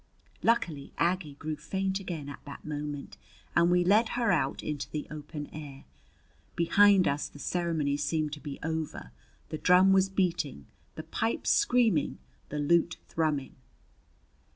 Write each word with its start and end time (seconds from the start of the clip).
Luckily 0.41 0.93
Aggie 0.97 1.35
grew 1.35 1.55
faint 1.55 1.99
again 1.99 2.27
at 2.27 2.43
that 2.45 2.65
moment, 2.65 3.17
and 3.55 3.69
we 3.69 3.83
led 3.83 4.09
her 4.17 4.31
out 4.31 4.63
into 4.63 4.89
the 4.89 5.05
open 5.11 5.47
air. 5.53 5.85
Behind 6.55 7.07
us 7.07 7.27
the 7.27 7.37
ceremony 7.37 7.97
seemed 7.97 8.33
to 8.33 8.39
be 8.39 8.57
over; 8.63 9.11
the 9.49 9.59
drum 9.59 9.93
was 9.93 10.09
beating, 10.09 10.65
the 10.95 11.03
pipes 11.03 11.51
screaming, 11.51 12.17
the 12.49 12.57
lute 12.57 12.97
thrumming. 13.09 13.53